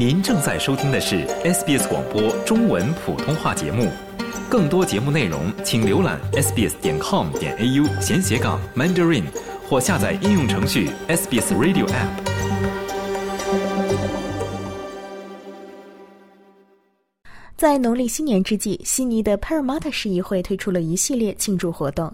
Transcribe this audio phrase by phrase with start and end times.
[0.00, 3.92] 您正在收听的是 SBS 广播中文普通话节目。
[4.48, 9.24] 更多节目内容，请浏览 sbs 点 com 点 au 闲斜杠 mandarin，
[9.68, 12.08] 或下载应用程序 SBS Radio App。
[17.54, 22.10] 在农历新年之际，悉尼的 Parramatta 市议会推出了一系列庆祝活动。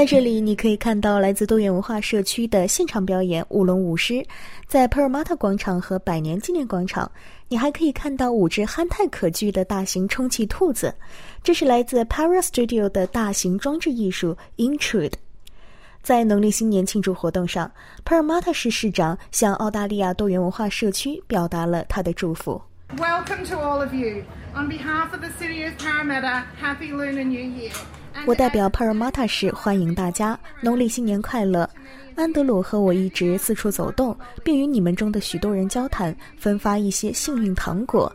[0.00, 4.24] 在这里，你可以看到来自多元文化社区的现场表演舞龙舞狮。
[4.66, 7.12] 在 Parramatta 广场和百年纪念广场，
[7.48, 10.94] 你还可以看到五只憨态可掬的大型充气兔子。
[11.42, 15.12] 这是来自 Para Studio 的大型装置艺术 Intrude。
[16.02, 17.70] 在农历新年庆祝活动上
[18.02, 22.58] ，Parramatta 市市长向澳大利亚多元文化社区表达了他的祝福。
[22.96, 24.22] Welcome to all of you.
[24.54, 27.74] On behalf of the City of Parramatta, Happy Lunar New Year.
[28.26, 31.68] 我代表 Parramatta 市欢迎大家，农历新年快乐！
[32.16, 38.12] 安德鲁和我一直四处走动，并与你们中的许多人交谈，分发一些幸运糖果。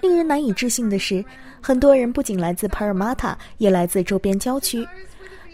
[0.00, 1.24] 令人难以置信的是，
[1.60, 4.86] 很多人不仅来自 Parramatta，也来自周边郊区。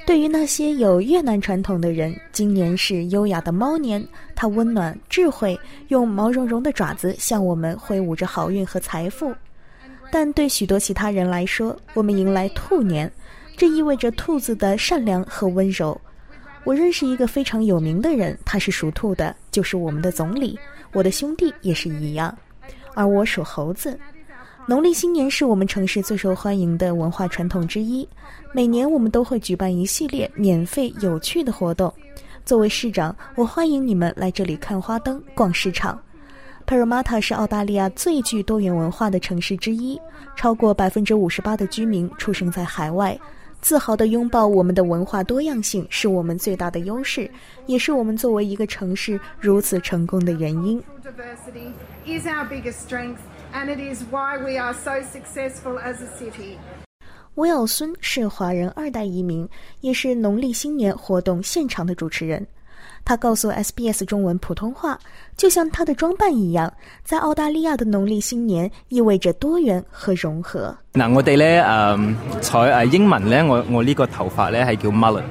[0.07, 4.03] 对于那些有越南传统的人，今年是优雅的猫年，
[4.35, 5.59] 它温暖、智慧，
[5.89, 9.35] 用毛茸茸的爪子向我们挥舞着好运和财富。
[10.11, 13.11] 但对许多其他人来说，我们迎来兔年，
[13.59, 16.01] 这意味着兔子的善良和温柔。
[16.63, 20.57] 我认识一个非常有名的人，他是属兔的，就是我们的总理。
[20.93, 22.33] 我的兄弟也是一样，
[22.95, 23.99] 而我属猴子。
[24.65, 28.09] 农历新年是我们城市最受欢迎的文化传统之一。
[28.53, 31.93] 每年我们都会举办一系列免费有趣的活动。
[32.45, 36.01] 作为市长，我欢迎你们来这里看花灯、逛市场。
[36.65, 40.01] p a r a m a t a 是澳大利亚最具多元文化的城市之一，
[40.37, 43.19] 超过百分之五十八的居民出生在海外。
[43.61, 47.31] 自豪地拥抱我们的文化多样性，是我们最大的优势，
[47.67, 50.83] 也是我们作为一个城市如此成功的原因。
[54.45, 56.57] we are so successful as a city.
[57.35, 59.49] 威尔孙是华人二代移民，
[59.81, 62.47] 也是农历新年活动现场的主持人。
[63.05, 64.99] 他告诉 SBS 中文普通话，
[65.37, 66.73] 就像他的装扮一样，
[67.05, 70.77] 在澳大利亚的农历新年意味着多元和融合。
[70.93, 75.23] 嗱，我哋咧誒彩誒英文咧，我我呢个头发咧系叫 mullet。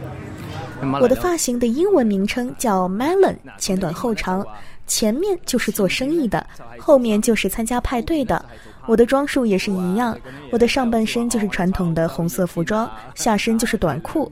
[1.02, 4.46] 我的发型的英文名称叫 Melon，前短后长。
[4.88, 6.46] 前面就是做生意的，
[6.80, 8.44] 后面就是参加派对的。
[8.88, 10.18] 我的装束也是一样，
[10.50, 14.32] 我的上半身就是传统的红色服装，下身就是短裤。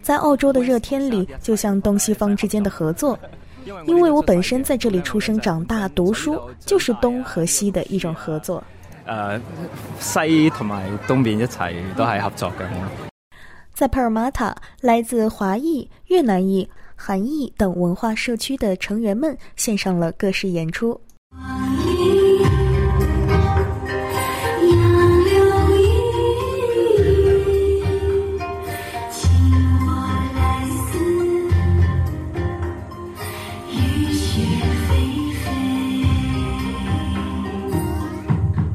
[0.00, 3.18] 在澳洲的热天里，就像东西方之间的合作，
[3.86, 8.62] 因为我本身在这里出生长大读书，就是东和西的一种合作。
[9.06, 9.40] 呃，
[9.98, 12.64] 西同埋东边一齊都係合作嘅。
[13.74, 16.68] 在 Parramatta，来自华裔、越南裔。
[16.96, 21.00] 韩艺等文化社区的成员们献上了各式演出。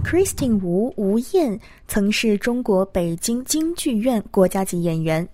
[0.06, 5.28] Christine 吴吴燕曾是中国北京京剧院国家级演员。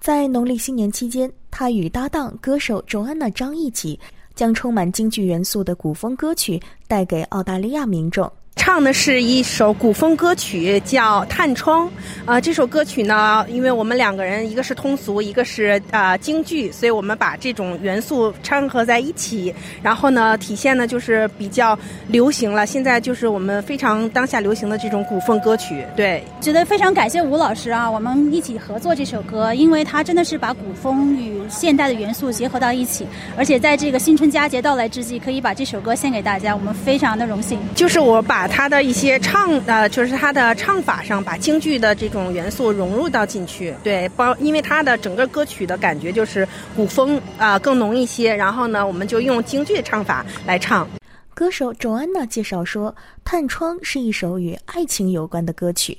[0.00, 3.98] 在农历新年期间，他与搭档歌手周安娜张一起，
[4.34, 8.30] 将充满京剧元素的古风歌曲带给澳大利亚民众。
[8.60, 11.88] 唱的是一首古风歌曲，叫《探窗》。
[12.26, 21.76] 啊，这首歌曲呢，因为我们两个人一个是通俗，一个是啊京剧，所以我们把这种元素掺合在一起，然后呢，体现呢就是比较
[22.08, 22.66] 流行了。
[22.66, 25.82] 现在就是我们非常当下流行的这种古风歌曲。
[25.96, 33.06] 对，觉得非常感谢吴老师啊，我们一起合作这首歌，因为他真的是把古风与现代的元素结合到一起，
[33.38, 37.58] 而且在这个新春佳节到来之际，可以把这首歌献给大家，我们非常的荣幸。
[37.74, 38.49] 就是我把。
[38.50, 50.86] 他的一些唱呃，就是他的唱法上，把京剧的这种元素融入到进去，对，包因为他的整个歌曲的感觉就是古风啊更浓一些，然后呢，我们就用京剧唱法来唱。
[51.32, 52.90] 歌手 Joanna 介绍说，
[53.24, 55.96] 《探窗》是一首与爱情有关的歌曲。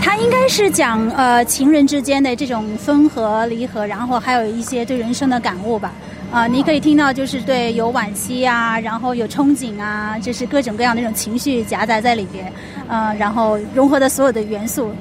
[0.00, 5.92] 它应该是讲呃情人之间的这种分合离合，然后还有一些对人生的感悟吧。
[6.30, 12.52] 啊，你可以听到就是对有惋惜啊，然后有憧憬啊，就是各种各样的那种情绪夹杂在里边，
[12.86, 14.92] 呃，然后融合的所有的元素。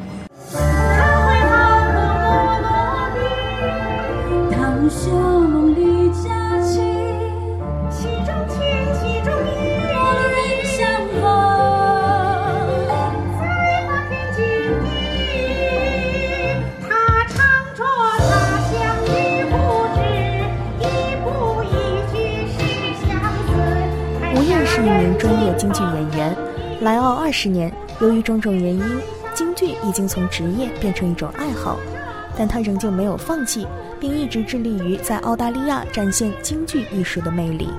[4.51, 5.46] 唐秀。
[25.19, 26.37] 专业京剧演员。
[26.81, 28.83] 来澳二十年，由于种种原因，
[29.33, 31.77] 京剧已经从职业变成一种爱好，
[32.37, 33.67] 但他仍旧没有放弃，
[33.99, 37.69] 并一直致力于在澳大利亚展现京剧艺术的魅力。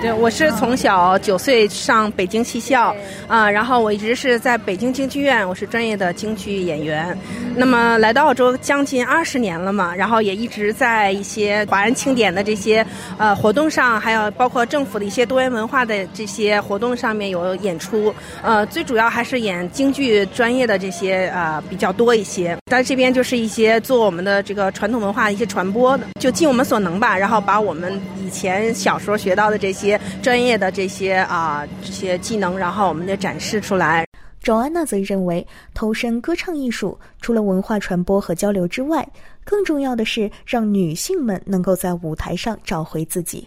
[0.00, 2.94] 对，我是从小九岁上北京戏校，
[3.26, 7.18] 啊，然后我一直是在北京京剧院，我是专业的京剧演员。
[7.56, 12.86] 那么来到澳洲将近二十年了嘛，然后也一直在一些华人庆典的这些
[13.16, 18.14] 呃活动上，还有包括政府的一些多元文化的这些活动上面有演出。
[18.40, 22.56] 呃，最主要还是演京剧专业的这些啊比较多一些。
[22.66, 29.77] 在这边就是一些做我们的这个传统文化的一些传播的，就尽我们所能吧，然后把我们以前小时候学到的这些。
[29.78, 34.04] 些专业的这些啊这些技能，然后我们就展示出来。
[34.40, 39.06] 周安娜则认为，投身歌唱艺术，除了文化传播和交流之外，
[39.44, 43.46] 更重要的是让女性们能够在舞台上找回自己。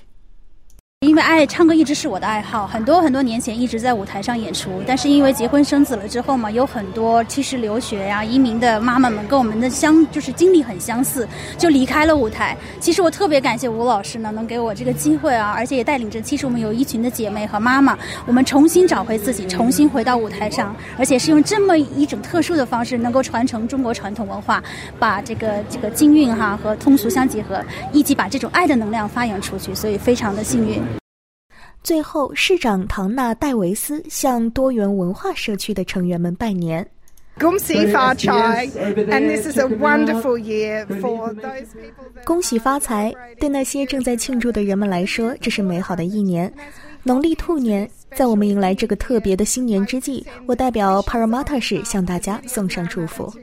[1.07, 11.27] 因为爱唱歌一直是我的爱好，很多很多年前一直在舞台上演出，但是因为结婚生子了之后嘛，有很多其实留学呀、移民的妈妈们跟我们的相就是经历很相似，
[11.57, 12.55] 就离开了舞台。
[12.79, 17.97] 其实我特别感谢吴老师呢，能给我这个机会啊，而且也带领着其实我们有一群的姐妹和妈妈，
[18.27, 24.63] 我们重新找回自己，重新回到舞台上，而且是用这么一种特殊的方式，能够传承中国传统文化，
[24.99, 27.59] 把这个这个京韵哈和通俗相结合，
[27.91, 30.79] 一起把这种爱的能量发扬出去，所以非常的幸运。
[31.83, 36.87] 最后，市长唐纳戴维斯向多元文化社区的成员们拜年。
[37.39, 42.23] 恭喜发财！And this is a wonderful year for those people.
[42.23, 43.11] 恭喜发财！
[43.39, 46.53] 对那些正在庆祝的人们来说，这是美好的一年。
[47.03, 53.33] 农历兔年，在我们迎来这个特别的新年之际，我代表 Parramatta 市向大家送上祝福。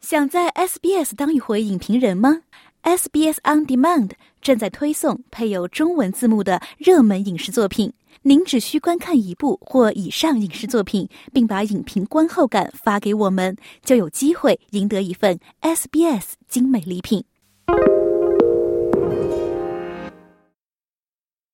[0.00, 2.40] 想在 SBS 当一回影评人吗
[2.84, 4.12] ？SBS On Demand
[4.46, 17.24] 正在推送配有中文字幕的热门影视作品，您只需观看一部或以上影视作品，并把影评观后感发给我们，就有机会赢得一份 SBS 精美礼品。